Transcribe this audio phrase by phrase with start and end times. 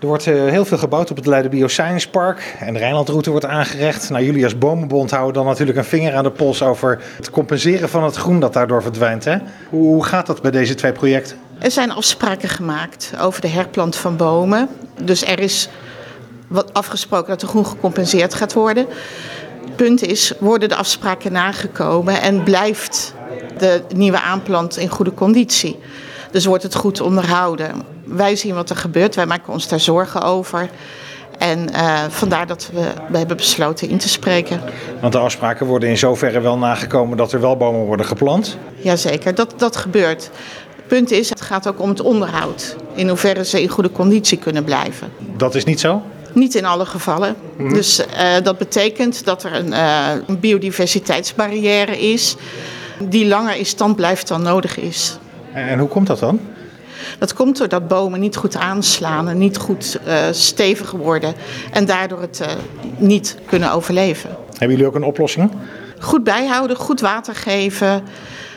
[0.00, 3.46] Er wordt eh, heel veel gebouwd op het Leiden Bioscience Park en de Rijnlandroute wordt
[3.46, 4.10] aangerecht.
[4.10, 7.88] Nou, jullie als Bomenbond houden dan natuurlijk een vinger aan de pols over het compenseren
[7.88, 9.24] van het groen dat daardoor verdwijnt.
[9.24, 9.36] Hè?
[9.68, 11.36] Hoe, gaat dat bij deze twee projecten?
[11.58, 14.68] Er zijn afspraken gemaakt over de herplant van bomen.
[15.02, 15.68] Dus er is
[16.48, 18.86] wat afgesproken dat er groen gecompenseerd gaat worden.
[19.64, 23.14] Het punt is, worden de afspraken nagekomen en blijft
[23.58, 25.78] de nieuwe aanplant in goede conditie?
[26.30, 27.82] Dus wordt het goed onderhouden?
[28.04, 30.70] Wij zien wat er gebeurt, wij maken ons daar zorgen over.
[31.38, 34.60] En uh, vandaar dat we, we hebben besloten in te spreken.
[35.00, 38.56] Want de afspraken worden in zoverre wel nagekomen dat er wel bomen worden geplant?
[38.76, 40.30] Jazeker, dat, dat gebeurt.
[40.76, 42.76] Het punt is, het gaat ook om het onderhoud.
[42.94, 45.12] In hoeverre ze in goede conditie kunnen blijven.
[45.36, 46.02] Dat is niet zo?
[46.32, 47.36] Niet in alle gevallen.
[47.56, 47.72] Mm.
[47.72, 48.06] Dus uh,
[48.42, 52.36] dat betekent dat er een, uh, een biodiversiteitsbarrière is
[52.98, 55.18] die langer in stand blijft dan nodig is.
[55.52, 56.40] En hoe komt dat dan?
[57.18, 61.34] Dat komt doordat bomen niet goed aanslaan en niet goed uh, stevig worden
[61.72, 62.46] en daardoor het uh,
[62.98, 64.30] niet kunnen overleven.
[64.50, 65.50] Hebben jullie ook een oplossing?
[65.98, 68.02] Goed bijhouden, goed water geven.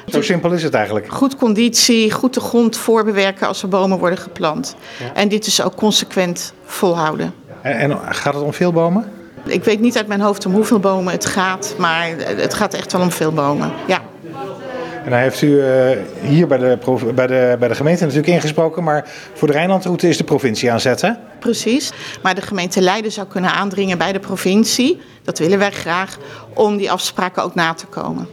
[0.08, 1.08] Zo simpel is het eigenlijk.
[1.08, 4.76] Goed conditie, goed de grond voorbewerken als er bomen worden geplant.
[5.00, 5.14] Ja.
[5.14, 7.34] En dit is ook consequent volhouden.
[7.62, 9.12] En, en gaat het om veel bomen?
[9.46, 12.92] Ik weet niet uit mijn hoofd om hoeveel bomen het gaat, maar het gaat echt
[12.92, 13.72] wel om veel bomen.
[13.88, 14.02] Ja.
[15.04, 15.90] En dan heeft u uh,
[16.22, 16.78] hier bij de,
[17.16, 20.80] bij, de, bij de gemeente natuurlijk ingesproken, maar voor de Rijnlandroute is de provincie aan
[20.80, 21.12] zet, hè?
[21.40, 26.18] Precies, maar de gemeente Leiden zou kunnen aandringen bij de provincie, dat willen wij graag,
[26.54, 28.28] om die afspraken ook na te komen.